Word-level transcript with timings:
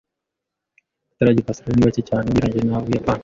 Abaturage 1.03 1.39
ba 1.47 1.51
Ositaraliya 1.51 1.75
ni 1.77 1.83
bake 1.85 2.01
cyane 2.09 2.25
ugereranije 2.27 2.65
n'Ubuyapani. 2.65 3.19